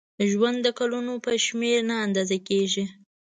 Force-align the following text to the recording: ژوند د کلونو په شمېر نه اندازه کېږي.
ژوند 0.29 0.57
د 0.65 0.67
کلونو 0.79 1.13
په 1.25 1.31
شمېر 1.45 1.79
نه 1.89 1.95
اندازه 2.05 2.37
کېږي. 2.47 2.83